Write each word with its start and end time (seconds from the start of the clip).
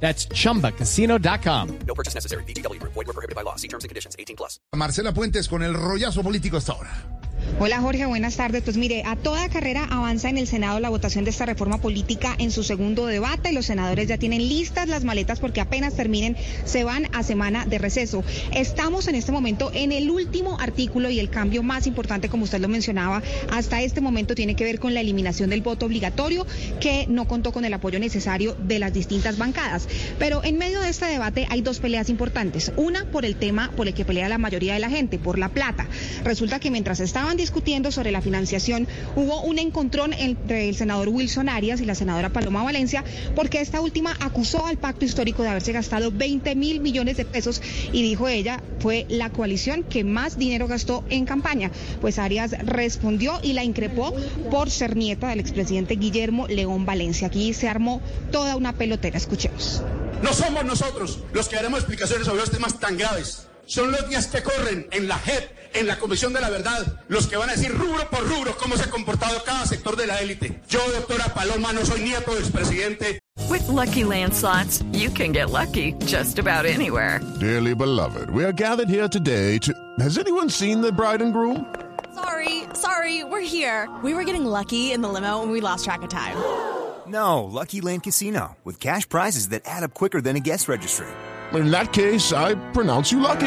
That's 0.00 0.28
chumbacasino.com. 0.28 1.78
No 1.86 1.94
purchase 1.94 2.14
necessary. 2.14 2.44
BGW. 2.44 2.80
Void 2.82 2.94
were 2.94 3.12
prohibited 3.12 3.34
by 3.34 3.42
law. 3.42 3.56
See 3.56 3.68
terms 3.68 3.84
and 3.84 3.88
conditions. 3.88 4.14
18 4.18 4.36
plus. 4.36 4.60
Marcela 4.72 5.12
Puentes 5.12 5.48
con 5.48 5.62
el 5.62 5.74
rollazo 5.74 6.22
político 6.22 6.56
hasta 6.56 6.72
ahora. 6.72 6.90
Hola 7.58 7.80
Jorge, 7.80 8.04
buenas 8.04 8.36
tardes. 8.36 8.62
Pues 8.64 8.76
mire, 8.76 9.02
a 9.06 9.16
toda 9.16 9.48
carrera 9.48 9.84
avanza 9.90 10.28
en 10.28 10.36
el 10.36 10.46
Senado 10.46 10.78
la 10.78 10.90
votación 10.90 11.24
de 11.24 11.30
esta 11.30 11.46
reforma 11.46 11.80
política 11.80 12.34
en 12.38 12.50
su 12.50 12.62
segundo 12.62 13.06
debate. 13.06 13.52
Los 13.52 13.64
senadores 13.64 14.08
ya 14.08 14.18
tienen 14.18 14.46
listas 14.46 14.88
las 14.88 15.04
maletas 15.04 15.40
porque 15.40 15.62
apenas 15.62 15.94
terminen 15.94 16.36
se 16.66 16.84
van 16.84 17.08
a 17.14 17.22
semana 17.22 17.64
de 17.64 17.78
receso. 17.78 18.22
Estamos 18.52 19.08
en 19.08 19.14
este 19.14 19.32
momento 19.32 19.70
en 19.72 19.92
el 19.92 20.10
último 20.10 20.60
artículo 20.60 21.08
y 21.08 21.18
el 21.18 21.30
cambio 21.30 21.62
más 21.62 21.86
importante, 21.86 22.28
como 22.28 22.44
usted 22.44 22.60
lo 22.60 22.68
mencionaba, 22.68 23.22
hasta 23.50 23.80
este 23.80 24.02
momento 24.02 24.34
tiene 24.34 24.54
que 24.54 24.64
ver 24.64 24.78
con 24.78 24.92
la 24.92 25.00
eliminación 25.00 25.48
del 25.48 25.62
voto 25.62 25.86
obligatorio 25.86 26.46
que 26.78 27.06
no 27.08 27.26
contó 27.26 27.52
con 27.52 27.64
el 27.64 27.72
apoyo 27.72 27.98
necesario 27.98 28.54
de 28.54 28.78
las 28.80 28.92
distintas 28.92 29.38
bancadas. 29.38 29.88
Pero 30.18 30.44
en 30.44 30.58
medio 30.58 30.82
de 30.82 30.90
este 30.90 31.06
debate 31.06 31.46
hay 31.48 31.62
dos 31.62 31.78
peleas 31.78 32.10
importantes. 32.10 32.72
Una 32.76 33.06
por 33.06 33.24
el 33.24 33.36
tema 33.36 33.70
por 33.76 33.88
el 33.88 33.94
que 33.94 34.04
pelea 34.04 34.28
la 34.28 34.36
mayoría 34.36 34.74
de 34.74 34.80
la 34.80 34.90
gente, 34.90 35.18
por 35.18 35.38
la 35.38 35.48
plata. 35.48 35.88
Resulta 36.22 36.60
que 36.60 36.70
mientras 36.70 37.00
estaban 37.00 37.35
discutiendo 37.36 37.90
sobre 37.92 38.10
la 38.10 38.20
financiación, 38.20 38.86
hubo 39.14 39.42
un 39.42 39.58
encontrón 39.58 40.12
entre 40.12 40.68
el 40.68 40.76
senador 40.76 41.08
Wilson 41.08 41.48
Arias 41.48 41.80
y 41.80 41.84
la 41.84 41.94
senadora 41.94 42.30
Paloma 42.30 42.62
Valencia, 42.62 43.04
porque 43.34 43.60
esta 43.60 43.80
última 43.80 44.16
acusó 44.20 44.66
al 44.66 44.78
pacto 44.78 45.04
histórico 45.04 45.42
de 45.42 45.50
haberse 45.50 45.72
gastado 45.72 46.10
20 46.10 46.54
mil 46.54 46.80
millones 46.80 47.16
de 47.16 47.24
pesos 47.24 47.62
y 47.92 48.02
dijo 48.02 48.28
ella 48.28 48.62
fue 48.80 49.06
la 49.08 49.30
coalición 49.30 49.82
que 49.82 50.04
más 50.04 50.38
dinero 50.38 50.68
gastó 50.68 51.04
en 51.10 51.24
campaña. 51.24 51.70
Pues 52.00 52.18
Arias 52.18 52.52
respondió 52.64 53.38
y 53.42 53.52
la 53.52 53.64
increpó 53.64 54.14
por 54.50 54.70
ser 54.70 54.96
nieta 54.96 55.28
del 55.28 55.40
expresidente 55.40 55.96
Guillermo 55.96 56.46
León 56.48 56.86
Valencia. 56.86 57.28
Aquí 57.28 57.52
se 57.54 57.68
armó 57.68 58.00
toda 58.30 58.56
una 58.56 58.74
pelotera. 58.74 59.16
Escuchemos. 59.16 59.82
No 60.22 60.32
somos 60.32 60.64
nosotros 60.64 61.20
los 61.32 61.48
que 61.48 61.56
daremos 61.56 61.80
explicaciones 61.80 62.26
sobre 62.26 62.40
los 62.40 62.50
temas 62.50 62.78
tan 62.80 62.96
graves. 62.96 63.46
Son 63.66 63.90
los 63.90 64.08
días 64.08 64.28
que 64.28 64.42
corren 64.42 64.86
en 64.92 65.08
la 65.08 65.18
JEP, 65.18 65.65
en 65.78 65.86
la 65.86 65.98
Comisión 65.98 66.32
de 66.32 66.40
la 66.40 66.50
Verdad, 66.50 67.00
los 67.08 67.26
que 67.26 67.36
van 67.36 67.50
a 67.50 67.52
decir 67.52 67.72
rubro 67.72 68.08
por 68.08 68.26
rubro 68.28 68.56
cómo 68.56 68.76
se 68.76 68.84
ha 68.84 68.90
comportado 68.90 69.42
cada 69.44 69.66
sector 69.66 69.96
de 69.96 70.06
la 70.06 70.20
élite. 70.20 70.60
Yo, 70.68 70.80
doctora 70.92 71.26
Paloma, 71.34 71.72
no 71.72 71.84
soy 71.84 72.02
nieto 72.02 72.32
del 72.32 72.42
expresidente. 72.42 73.20
With 73.50 73.68
Lucky 73.68 74.04
Land 74.04 74.34
slots, 74.34 74.82
you 74.92 75.10
can 75.10 75.32
get 75.32 75.50
lucky 75.50 75.92
just 76.06 76.38
about 76.38 76.64
anywhere. 76.64 77.20
Dearly 77.38 77.74
beloved, 77.74 78.30
we 78.30 78.44
are 78.44 78.52
gathered 78.52 78.88
here 78.88 79.08
today 79.08 79.58
to. 79.58 79.72
Has 80.00 80.18
anyone 80.18 80.48
seen 80.48 80.80
the 80.80 80.90
bride 80.90 81.20
and 81.22 81.32
groom? 81.32 81.66
Sorry, 82.14 82.64
sorry, 82.72 83.24
we're 83.24 83.46
here. 83.46 83.88
We 84.02 84.14
were 84.14 84.24
getting 84.24 84.46
lucky 84.46 84.92
in 84.92 85.02
the 85.02 85.08
limo 85.08 85.42
and 85.42 85.52
we 85.52 85.60
lost 85.60 85.84
track 85.84 86.02
of 86.02 86.08
time. 86.08 86.36
No, 87.08 87.44
Lucky 87.44 87.80
Land 87.80 88.02
Casino, 88.02 88.56
with 88.64 88.80
cash 88.80 89.08
prizes 89.08 89.50
that 89.50 89.62
add 89.64 89.84
up 89.84 89.94
quicker 89.94 90.20
than 90.20 90.34
a 90.34 90.40
guest 90.40 90.66
registry. 90.66 91.06
In 91.52 91.70
that 91.70 91.92
case, 91.92 92.32
I 92.32 92.56
pronounce 92.72 93.12
you 93.12 93.20
lucky. 93.20 93.46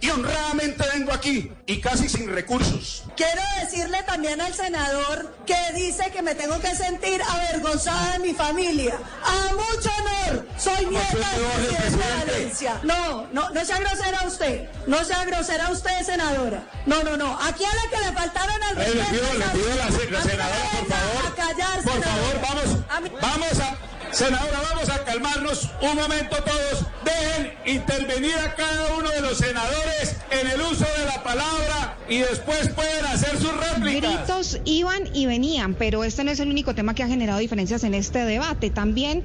Y 0.00 0.10
honradamente 0.10 0.84
vengo 0.92 1.12
aquí, 1.12 1.50
y 1.66 1.80
casi 1.80 2.08
sin 2.08 2.30
recursos. 2.32 3.04
Quiero 3.16 3.40
decirle 3.60 4.02
también 4.02 4.40
al 4.40 4.52
senador 4.54 5.34
que 5.46 5.56
dice 5.74 6.10
que 6.12 6.22
me 6.22 6.34
tengo 6.34 6.60
que 6.60 6.74
sentir 6.76 7.20
avergonzada 7.22 8.12
de 8.12 8.18
mi 8.20 8.34
familia. 8.34 8.94
A 9.24 9.52
mucho 9.54 9.90
honor, 9.98 10.46
soy 10.58 10.86
nieta 10.86 11.16
del 11.16 11.66
presidente 11.76 11.96
de 12.06 12.14
Valencia. 12.32 12.80
No, 12.82 13.26
no, 13.32 13.50
no 13.50 13.64
sea 13.64 13.78
grosera 13.78 14.22
usted. 14.26 14.68
No 14.86 15.02
sea 15.02 15.24
grosera 15.24 15.70
usted, 15.70 16.02
senadora. 16.04 16.62
No, 16.84 17.02
no, 17.02 17.16
no. 17.16 17.38
Aquí 17.42 17.64
a 17.64 17.74
la 17.74 17.90
que 17.90 18.04
le 18.06 18.12
faltaron 18.12 18.62
al 18.62 18.76
Eh, 18.82 18.94
le 18.94 19.00
respeto 19.02 19.10
pido, 19.10 19.38
le 19.38 19.44
pido 19.46 19.72
a 19.72 19.76
la, 19.76 19.90
senadora, 20.22 20.56
por 20.72 20.86
favor. 20.88 21.26
A 21.26 21.34
callar, 21.34 21.82
por 21.82 21.92
senadora. 21.94 22.40
favor, 22.40 22.40
vamos, 22.42 22.84
A 22.90 23.00
mí- 23.00 23.10
vamos 23.20 23.60
a, 23.60 23.76
senadora, 24.16 24.62
vamos 24.72 24.88
a 24.88 25.04
calmarnos 25.04 25.68
un 25.82 25.94
momento 25.94 26.36
todos. 26.42 26.86
Dejen 27.04 27.52
intervenir 27.66 28.34
a 28.38 28.54
cada 28.54 28.94
uno 28.94 29.10
de 29.10 29.20
los 29.20 29.36
senadores 29.36 29.85
en 30.30 30.46
el 30.48 30.60
uso 30.60 30.84
de 30.98 31.04
la 31.06 31.22
palabra 31.22 31.96
y 32.08 32.18
después 32.18 32.68
pueden 32.68 33.04
hacer 33.06 33.36
sus 33.38 33.52
réplicas. 33.52 34.26
Gritos 34.26 34.60
iban 34.64 35.08
y 35.12 35.26
venían, 35.26 35.74
pero 35.74 36.04
este 36.04 36.24
no 36.24 36.30
es 36.30 36.40
el 36.40 36.50
único 36.50 36.74
tema 36.74 36.94
que 36.94 37.02
ha 37.02 37.08
generado 37.08 37.38
diferencias 37.38 37.84
en 37.84 37.94
este 37.94 38.20
debate. 38.20 38.70
También 38.70 39.22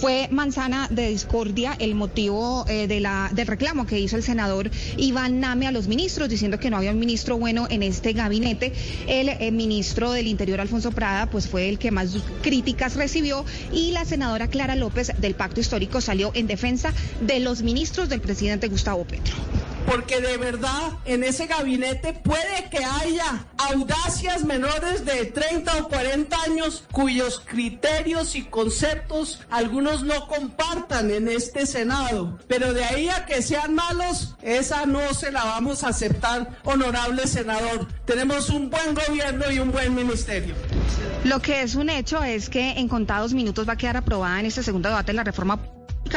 fue 0.00 0.28
manzana 0.30 0.88
de 0.90 1.08
discordia 1.08 1.76
el 1.78 1.94
motivo 1.94 2.64
eh, 2.68 2.86
del 2.86 3.46
reclamo 3.46 3.86
que 3.86 3.98
hizo 3.98 4.16
el 4.16 4.22
senador 4.22 4.70
Iván 4.96 5.40
Name 5.40 5.66
a 5.66 5.72
los 5.72 5.86
ministros, 5.86 6.28
diciendo 6.28 6.58
que 6.58 6.70
no 6.70 6.76
había 6.76 6.90
un 6.90 6.98
ministro 6.98 7.38
bueno 7.38 7.66
en 7.70 7.82
este 7.82 8.12
gabinete. 8.12 8.72
El 9.06 9.28
eh, 9.28 9.50
ministro 9.50 10.12
del 10.12 10.26
Interior, 10.26 10.60
Alfonso 10.60 10.90
Prada, 10.90 11.30
pues 11.30 11.48
fue 11.48 11.68
el 11.68 11.78
que 11.78 11.90
más 11.90 12.16
críticas 12.42 12.96
recibió 12.96 13.44
y 13.72 13.92
la 13.92 14.04
senadora 14.04 14.48
Clara 14.48 14.76
López 14.76 15.12
del 15.18 15.34
Pacto 15.34 15.60
Histórico 15.60 16.00
salió 16.00 16.32
en 16.34 16.46
defensa 16.46 16.92
de 17.20 17.40
los 17.40 17.62
ministros 17.62 18.08
del 18.08 18.20
presidente 18.20 18.68
Gustavo 18.68 19.04
Petro. 19.04 19.34
Porque 19.86 20.20
de 20.20 20.36
verdad 20.36 20.92
en 21.04 21.24
ese 21.24 21.46
gabinete 21.46 22.12
puede 22.12 22.68
que 22.70 22.84
haya 22.84 23.46
audacias 23.58 24.44
menores 24.44 25.04
de 25.04 25.26
30 25.26 25.76
o 25.76 25.88
40 25.88 26.36
años 26.42 26.84
cuyos 26.92 27.42
criterios 27.44 28.34
y 28.34 28.44
conceptos 28.44 29.40
algunos 29.50 30.02
no 30.02 30.26
compartan 30.26 31.10
en 31.10 31.28
este 31.28 31.66
Senado. 31.66 32.38
Pero 32.48 32.72
de 32.72 32.84
ahí 32.84 33.08
a 33.08 33.26
que 33.26 33.42
sean 33.42 33.74
malos, 33.74 34.36
esa 34.42 34.86
no 34.86 35.14
se 35.14 35.30
la 35.30 35.44
vamos 35.44 35.84
a 35.84 35.88
aceptar, 35.88 36.60
honorable 36.64 37.26
senador. 37.26 37.86
Tenemos 38.04 38.50
un 38.50 38.70
buen 38.70 38.94
gobierno 38.94 39.50
y 39.50 39.58
un 39.58 39.72
buen 39.72 39.94
ministerio. 39.94 40.54
Lo 41.24 41.40
que 41.40 41.62
es 41.62 41.74
un 41.74 41.88
hecho 41.88 42.22
es 42.22 42.48
que 42.48 42.72
en 42.72 42.88
contados 42.88 43.32
minutos 43.32 43.68
va 43.68 43.74
a 43.74 43.76
quedar 43.76 43.96
aprobada 43.96 44.40
en 44.40 44.46
este 44.46 44.62
segundo 44.62 44.88
debate 44.88 45.12
la 45.12 45.24
reforma 45.24 45.58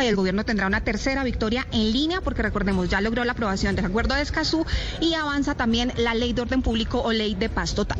y 0.03 0.05
el 0.05 0.15
gobierno 0.15 0.45
tendrá 0.45 0.67
una 0.67 0.81
tercera 0.81 1.23
victoria 1.23 1.65
en 1.71 1.91
línea 1.91 2.21
porque 2.21 2.43
recordemos 2.43 2.89
ya 2.89 3.01
logró 3.01 3.23
la 3.23 3.31
aprobación 3.31 3.75
del 3.75 3.85
acuerdo 3.85 4.15
de 4.15 4.21
Escazú 4.21 4.65
y 5.01 5.13
avanza 5.15 5.55
también 5.55 5.91
la 5.97 6.13
ley 6.13 6.33
de 6.33 6.41
orden 6.41 6.61
público 6.61 7.01
o 7.01 7.11
ley 7.11 7.35
de 7.35 7.49
paz 7.49 7.73
total. 7.73 7.99